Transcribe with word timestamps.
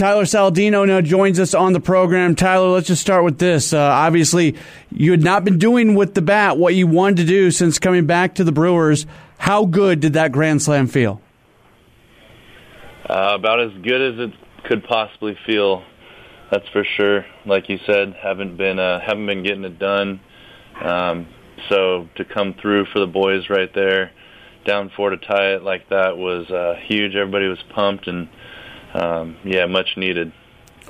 Tyler 0.00 0.24
Saladino 0.24 0.86
now 0.86 1.02
joins 1.02 1.38
us 1.38 1.52
on 1.52 1.74
the 1.74 1.78
program. 1.78 2.34
Tyler, 2.34 2.68
let's 2.68 2.86
just 2.86 3.02
start 3.02 3.22
with 3.22 3.38
this. 3.38 3.74
Uh, 3.74 3.78
obviously, 3.80 4.56
you 4.90 5.10
had 5.10 5.22
not 5.22 5.44
been 5.44 5.58
doing 5.58 5.94
with 5.94 6.14
the 6.14 6.22
bat 6.22 6.56
what 6.56 6.74
you 6.74 6.86
wanted 6.86 7.18
to 7.18 7.24
do 7.26 7.50
since 7.50 7.78
coming 7.78 8.06
back 8.06 8.36
to 8.36 8.42
the 8.42 8.50
Brewers. 8.50 9.04
How 9.36 9.66
good 9.66 10.00
did 10.00 10.14
that 10.14 10.32
grand 10.32 10.62
slam 10.62 10.86
feel? 10.86 11.20
Uh, 13.10 13.32
about 13.34 13.60
as 13.60 13.72
good 13.82 14.14
as 14.14 14.28
it 14.30 14.64
could 14.64 14.84
possibly 14.84 15.36
feel. 15.44 15.84
That's 16.50 16.66
for 16.70 16.82
sure. 16.96 17.26
Like 17.44 17.68
you 17.68 17.78
said, 17.84 18.14
haven't 18.22 18.56
been 18.56 18.78
uh, 18.78 19.00
haven't 19.00 19.26
been 19.26 19.42
getting 19.42 19.64
it 19.64 19.78
done. 19.78 20.20
Um, 20.82 21.28
so 21.68 22.08
to 22.16 22.24
come 22.24 22.54
through 22.54 22.86
for 22.86 23.00
the 23.00 23.06
boys 23.06 23.50
right 23.50 23.68
there, 23.74 24.12
down 24.64 24.90
four 24.96 25.10
to 25.10 25.18
tie 25.18 25.56
it 25.56 25.62
like 25.62 25.90
that 25.90 26.16
was 26.16 26.50
uh, 26.50 26.76
huge. 26.86 27.14
Everybody 27.14 27.48
was 27.48 27.62
pumped 27.74 28.06
and 28.06 28.30
um, 28.94 29.36
yeah, 29.44 29.66
much 29.66 29.96
needed. 29.96 30.32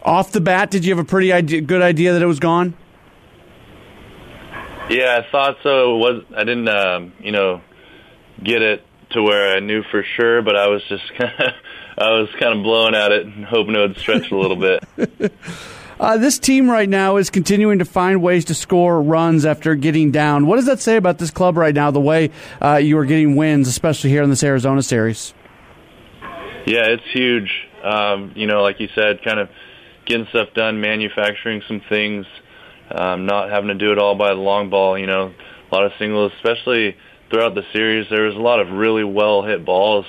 Off 0.02 0.32
the 0.32 0.40
bat, 0.40 0.70
did 0.70 0.84
you 0.84 0.94
have 0.94 1.04
a 1.04 1.08
pretty 1.08 1.32
idea, 1.32 1.60
good 1.60 1.82
idea 1.82 2.12
that 2.14 2.22
it 2.22 2.26
was 2.26 2.40
gone? 2.40 2.74
Yeah, 4.88 5.22
I 5.22 5.30
thought 5.30 5.58
so. 5.62 5.94
It 5.94 5.98
was 5.98 6.24
I 6.36 6.44
didn't 6.44 6.68
um, 6.68 7.12
you 7.20 7.32
know 7.32 7.60
get 8.42 8.62
it 8.62 8.84
to 9.10 9.22
where 9.22 9.56
I 9.56 9.60
knew 9.60 9.82
for 9.90 10.02
sure, 10.16 10.42
but 10.42 10.56
I 10.56 10.68
was 10.68 10.82
just 10.88 11.04
kind 11.16 11.32
of 11.38 11.52
I 11.98 12.10
was 12.12 12.28
kind 12.38 12.58
of 12.58 12.62
blowing 12.62 12.94
at 12.94 13.12
it 13.12 13.26
and 13.26 13.44
hoping 13.44 13.74
it 13.74 13.78
would 13.78 13.98
stretch 13.98 14.30
a 14.30 14.36
little 14.36 14.56
bit. 14.56 15.32
Uh, 16.00 16.16
this 16.16 16.38
team 16.38 16.70
right 16.70 16.88
now 16.88 17.18
is 17.18 17.28
continuing 17.28 17.78
to 17.78 17.84
find 17.84 18.22
ways 18.22 18.46
to 18.46 18.54
score 18.54 19.02
runs 19.02 19.44
after 19.44 19.74
getting 19.74 20.10
down. 20.10 20.46
What 20.46 20.56
does 20.56 20.64
that 20.64 20.80
say 20.80 20.96
about 20.96 21.18
this 21.18 21.30
club 21.30 21.58
right 21.58 21.74
now? 21.74 21.90
The 21.90 22.00
way 22.00 22.30
uh, 22.62 22.76
you 22.76 22.96
are 22.96 23.04
getting 23.04 23.36
wins, 23.36 23.68
especially 23.68 24.08
here 24.08 24.22
in 24.22 24.30
this 24.30 24.42
Arizona 24.42 24.82
series. 24.82 25.34
Yeah, 26.66 26.86
it's 26.86 27.02
huge. 27.12 27.50
Um, 27.82 28.32
you 28.36 28.46
know, 28.46 28.62
like 28.62 28.80
you 28.80 28.88
said, 28.94 29.22
kind 29.24 29.40
of 29.40 29.48
getting 30.06 30.26
stuff 30.30 30.48
done, 30.54 30.80
manufacturing 30.80 31.62
some 31.66 31.80
things, 31.88 32.26
um, 32.90 33.26
not 33.26 33.50
having 33.50 33.68
to 33.68 33.74
do 33.74 33.92
it 33.92 33.98
all 33.98 34.14
by 34.14 34.28
the 34.28 34.40
long 34.40 34.70
ball. 34.70 34.98
You 34.98 35.06
know, 35.06 35.32
a 35.70 35.74
lot 35.74 35.86
of 35.86 35.92
singles, 35.98 36.32
especially 36.36 36.96
throughout 37.30 37.54
the 37.54 37.62
series. 37.72 38.06
There 38.10 38.24
was 38.24 38.34
a 38.34 38.40
lot 38.40 38.60
of 38.60 38.70
really 38.70 39.04
well 39.04 39.42
hit 39.42 39.64
balls 39.64 40.04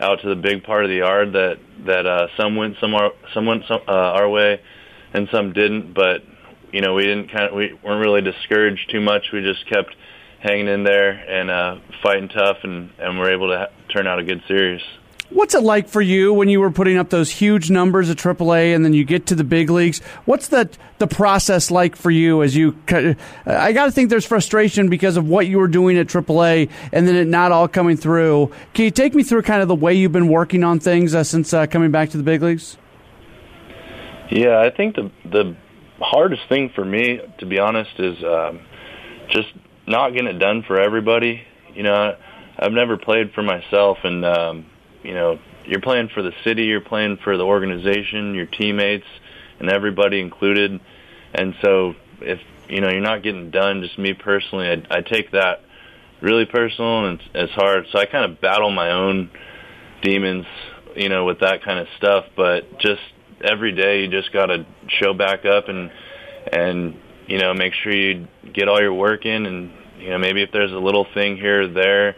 out 0.00 0.20
to 0.22 0.28
the 0.28 0.36
big 0.36 0.62
part 0.62 0.84
of 0.84 0.90
the 0.90 0.98
yard 0.98 1.32
that 1.32 1.58
that 1.86 2.06
uh, 2.06 2.28
some 2.36 2.56
went 2.56 2.76
some 2.80 2.94
our, 2.94 3.12
some 3.34 3.46
went 3.46 3.64
some, 3.66 3.80
uh, 3.88 3.92
our 3.92 4.28
way 4.28 4.60
and 5.12 5.28
some 5.32 5.52
didn't. 5.52 5.94
But 5.94 6.22
you 6.72 6.80
know, 6.80 6.94
we 6.94 7.02
didn't 7.02 7.28
kind 7.28 7.44
of 7.48 7.54
we 7.54 7.72
weren't 7.82 8.00
really 8.00 8.22
discouraged 8.22 8.90
too 8.90 9.00
much. 9.00 9.26
We 9.32 9.42
just 9.42 9.66
kept 9.68 9.94
hanging 10.40 10.68
in 10.68 10.84
there 10.84 11.10
and 11.10 11.50
uh, 11.50 11.76
fighting 12.02 12.28
tough, 12.28 12.58
and 12.62 12.90
and 12.98 13.18
we're 13.18 13.32
able 13.32 13.48
to 13.48 13.58
ha- 13.58 13.92
turn 13.92 14.06
out 14.06 14.18
a 14.18 14.24
good 14.24 14.42
series. 14.46 14.82
What's 15.30 15.54
it 15.54 15.62
like 15.62 15.88
for 15.88 16.00
you 16.00 16.32
when 16.32 16.48
you 16.48 16.58
were 16.58 16.70
putting 16.70 16.96
up 16.96 17.10
those 17.10 17.30
huge 17.30 17.70
numbers 17.70 18.08
at 18.08 18.16
AAA 18.16 18.74
and 18.74 18.82
then 18.82 18.94
you 18.94 19.04
get 19.04 19.26
to 19.26 19.34
the 19.34 19.44
big 19.44 19.68
leagues? 19.68 20.00
What's 20.24 20.48
the 20.48 20.70
the 20.98 21.06
process 21.06 21.70
like 21.70 21.96
for 21.96 22.10
you 22.10 22.42
as 22.42 22.56
you? 22.56 22.76
I 23.44 23.72
got 23.72 23.86
to 23.86 23.92
think 23.92 24.08
there's 24.08 24.24
frustration 24.24 24.88
because 24.88 25.18
of 25.18 25.28
what 25.28 25.46
you 25.46 25.58
were 25.58 25.68
doing 25.68 25.98
at 25.98 26.06
AAA 26.06 26.70
and 26.92 27.06
then 27.06 27.14
it 27.14 27.26
not 27.26 27.52
all 27.52 27.68
coming 27.68 27.96
through. 27.96 28.50
Can 28.72 28.86
you 28.86 28.90
take 28.90 29.14
me 29.14 29.22
through 29.22 29.42
kind 29.42 29.60
of 29.60 29.68
the 29.68 29.74
way 29.74 29.92
you've 29.92 30.12
been 30.12 30.28
working 30.28 30.64
on 30.64 30.80
things 30.80 31.14
uh, 31.14 31.22
since 31.22 31.52
uh, 31.52 31.66
coming 31.66 31.90
back 31.90 32.08
to 32.10 32.16
the 32.16 32.22
big 32.22 32.42
leagues? 32.42 32.78
Yeah, 34.30 34.60
I 34.60 34.70
think 34.70 34.96
the 34.96 35.10
the 35.24 35.56
hardest 36.00 36.42
thing 36.48 36.70
for 36.74 36.84
me, 36.84 37.20
to 37.38 37.46
be 37.46 37.58
honest, 37.58 37.90
is 37.98 38.16
um, 38.24 38.60
just 39.28 39.48
not 39.86 40.10
getting 40.12 40.28
it 40.28 40.38
done 40.38 40.62
for 40.66 40.80
everybody. 40.80 41.42
You 41.74 41.82
know, 41.82 42.16
I've 42.58 42.72
never 42.72 42.96
played 42.96 43.32
for 43.34 43.42
myself, 43.42 43.98
and 44.04 44.24
um, 44.24 44.66
you 45.02 45.14
know, 45.14 45.38
you're 45.64 45.80
playing 45.80 46.08
for 46.08 46.22
the 46.22 46.32
city, 46.44 46.64
you're 46.64 46.80
playing 46.80 47.18
for 47.18 47.36
the 47.36 47.44
organization, 47.44 48.34
your 48.34 48.46
teammates, 48.46 49.06
and 49.60 49.70
everybody 49.70 50.20
included. 50.20 50.80
And 51.34 51.54
so, 51.62 51.94
if 52.20 52.40
you 52.68 52.80
know 52.80 52.90
you're 52.90 53.00
not 53.00 53.22
getting 53.22 53.50
done, 53.50 53.82
just 53.82 53.98
me 53.98 54.14
personally, 54.14 54.68
I, 54.68 54.98
I 54.98 55.00
take 55.02 55.32
that 55.32 55.62
really 56.20 56.46
personal 56.46 57.06
and 57.06 57.20
it's, 57.20 57.30
it's 57.34 57.52
hard. 57.52 57.86
So 57.92 57.98
I 57.98 58.06
kind 58.06 58.30
of 58.30 58.40
battle 58.40 58.70
my 58.70 58.90
own 58.90 59.30
demons, 60.02 60.46
you 60.96 61.08
know, 61.08 61.24
with 61.24 61.40
that 61.40 61.62
kind 61.62 61.78
of 61.78 61.86
stuff. 61.96 62.26
But 62.36 62.78
just 62.80 63.02
every 63.42 63.72
day 63.72 64.02
you 64.02 64.08
just 64.08 64.32
got 64.32 64.46
to 64.46 64.66
show 64.88 65.14
back 65.14 65.44
up 65.44 65.68
and 65.68 65.90
and 66.52 66.98
you 67.26 67.38
know 67.38 67.54
make 67.54 67.72
sure 67.74 67.92
you 67.92 68.26
get 68.52 68.68
all 68.68 68.80
your 68.80 68.94
work 68.94 69.26
in 69.26 69.46
and 69.46 69.72
you 69.98 70.10
know 70.10 70.18
maybe 70.18 70.42
if 70.42 70.50
there's 70.52 70.72
a 70.72 70.78
little 70.78 71.06
thing 71.14 71.36
here 71.36 71.62
or 71.62 71.68
there 71.68 72.16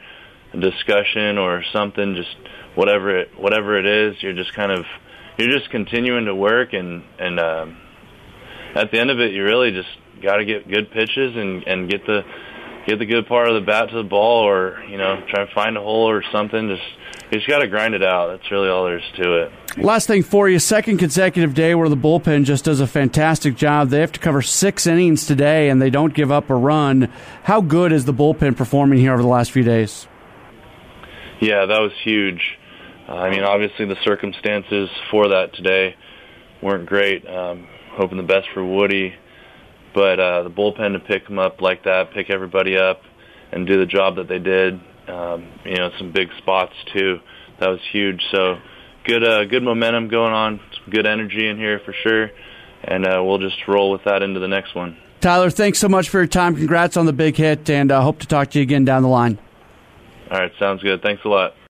discussion 0.59 1.39
or 1.39 1.63
something 1.73 2.15
just 2.15 2.37
whatever 2.75 3.19
it 3.21 3.31
whatever 3.39 3.79
it 3.79 3.87
is 3.87 4.21
you're 4.23 4.35
just 4.35 4.53
kind 4.55 4.73
of 4.73 4.85
you're 5.39 5.51
just 5.51 5.71
continuing 5.71 6.25
to 6.25 6.35
work 6.35 6.73
and 6.73 7.05
and 7.19 7.39
um 7.39 7.77
at 8.75 8.91
the 8.91 8.99
end 8.99 9.11
of 9.11 9.21
it 9.21 9.33
you 9.33 9.45
really 9.45 9.71
just 9.71 9.89
got 10.23 10.37
to 10.37 10.45
get 10.45 10.69
good 10.69 10.91
pitches 10.91 11.37
and 11.37 11.65
and 11.67 11.91
get 11.91 12.05
the 12.07 12.23
get 12.87 12.99
the 12.99 13.07
good 13.07 13.27
part 13.27 13.49
of 13.49 13.55
the 13.55 13.61
bat 13.61 13.91
to 13.91 13.97
the 13.97 14.09
ball 14.09 14.47
or 14.47 14.83
you 14.85 14.99
know 14.99 15.23
try 15.29 15.43
and 15.43 15.51
find 15.51 15.77
a 15.77 15.81
hole 15.81 16.11
or 16.11 16.23
something 16.33 16.69
just 16.69 16.83
you 17.31 17.39
just 17.39 17.49
got 17.49 17.61
to 17.61 17.69
grind 17.69 17.95
it 17.95 18.03
out. 18.03 18.29
That's 18.29 18.51
really 18.51 18.69
all 18.69 18.85
there 18.85 18.99
is 18.99 19.05
to 19.17 19.43
it. 19.43 19.53
Last 19.79 20.09
thing 20.09 20.25
for 20.25 20.49
you, 20.49 20.59
second 20.59 20.99
consecutive 20.99 21.55
day 21.55 21.77
where 21.77 21.89
the 21.89 21.97
bullpen 21.97 22.45
just 22.45 22.65
does 22.65 22.81
a 22.81 22.89
fantastic 22.89 23.55
job. 23.55 23.91
They 23.91 24.01
have 24.01 24.11
to 24.13 24.21
cover 24.21 24.43
six 24.43 24.85
innings 24.85 25.27
today, 25.27 25.69
and 25.69 25.81
they 25.81 25.91
don't 25.91 26.13
give 26.13 26.33
up 26.33 26.51
a 26.51 26.57
run. 26.57 27.09
How 27.45 27.61
good 27.61 27.93
is 27.93 28.05
the 28.05 28.13
bullpen 28.13 28.57
performing 28.57 28.99
here 28.99 29.13
over 29.13 29.23
the 29.23 29.29
last 29.29 29.53
few 29.53 29.63
days? 29.63 30.09
Yeah, 31.41 31.67
that 31.67 31.81
was 31.81 31.93
huge. 32.05 32.43
Uh, 33.09 33.15
I 33.15 33.31
mean, 33.31 33.43
obviously 33.43 33.87
the 33.87 33.97
circumstances 34.05 34.89
for 35.11 35.29
that 35.29 35.55
today 35.55 35.97
weren't 36.63 36.87
great. 36.87 37.27
Um, 37.27 37.67
hoping 37.93 38.19
the 38.19 38.23
best 38.23 38.49
for 38.55 38.65
Woody, 38.65 39.15
but 39.95 40.21
uh, 40.21 40.43
the 40.43 40.51
bullpen 40.51 40.93
to 40.93 41.01
pick 41.01 41.27
them 41.27 41.39
up 41.39 41.61
like 41.61 41.85
that, 41.85 42.13
pick 42.13 42.31
everybody 42.31 42.77
up, 42.77 43.01
and 43.53 43.67
do 43.67 43.79
the 43.79 43.87
job 43.87 44.17
that 44.17 44.29
they 44.29 44.39
did 44.39 44.81
um, 45.11 45.49
you 45.65 45.77
know, 45.77 45.91
some 45.99 46.13
big 46.13 46.29
spots 46.39 46.75
too. 46.93 47.19
That 47.59 47.69
was 47.69 47.81
huge. 47.93 48.23
So 48.31 48.59
good, 49.05 49.25
uh, 49.25 49.45
good 49.45 49.63
momentum 49.63 50.09
going 50.09 50.33
on. 50.33 50.61
Some 50.73 50.93
good 50.93 51.07
energy 51.07 51.47
in 51.47 51.57
here 51.57 51.81
for 51.85 51.93
sure, 51.93 52.31
and 52.85 53.07
uh, 53.07 53.23
we'll 53.23 53.39
just 53.39 53.57
roll 53.69 53.91
with 53.91 54.05
that 54.05 54.23
into 54.23 54.41
the 54.41 54.49
next 54.49 54.75
one. 54.75 54.97
Tyler, 55.21 55.51
thanks 55.51 55.79
so 55.79 55.89
much 55.89 56.09
for 56.09 56.19
your 56.19 56.27
time. 56.27 56.57
Congrats 56.57 56.97
on 56.97 57.07
the 57.07 57.13
big 57.13 57.37
hit, 57.37 57.69
and 57.69 57.93
uh, 57.93 58.01
hope 58.01 58.21
to 58.21 58.27
talk 58.27 58.51
to 58.51 58.59
you 58.59 58.63
again 58.63 58.85
down 58.85 59.03
the 59.03 59.09
line. 59.09 59.39
All 60.31 60.39
right, 60.39 60.53
sounds 60.59 60.83
good. 60.83 61.03
Thanks 61.03 61.25
a 61.25 61.29
lot. 61.29 61.55